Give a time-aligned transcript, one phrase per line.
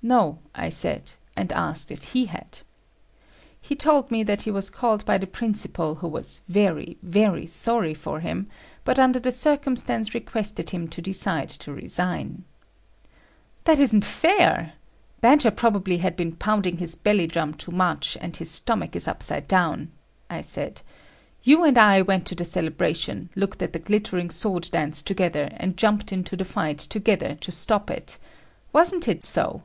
[0.00, 2.60] No, I said, and asked if he had.
[3.60, 7.94] He told me that he was called by the principal who was very, very sorry
[7.94, 8.46] for him
[8.84, 12.44] but under the circumstance requested him to decide to resign.
[13.64, 14.74] "That isn't fair.
[15.20, 19.48] Badger probably had been pounding his belly drum too much and his stomach is upside
[19.48, 19.90] down,"
[20.30, 20.80] I said,
[21.42, 25.76] "you and I went to the celebration, looked at the glittering sword dance together, and
[25.76, 28.18] jumped into the fight together to stop it.
[28.72, 29.64] Wasn't it so?